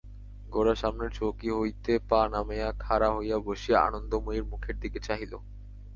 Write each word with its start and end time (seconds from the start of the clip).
গোরা 0.49 0.73
সামনের 0.75 1.11
চৌকি 1.11 1.49
হইতে 1.49 1.93
পা 2.09 2.21
নামাইয়া 2.29 2.69
খাড়া 2.79 3.09
হইয়া 3.15 3.37
বসিয়া 3.39 3.77
আনন্দময়ীর 3.79 4.45
মুখের 4.45 4.75
দিকে 4.79 4.99
চাহিল। 4.99 5.33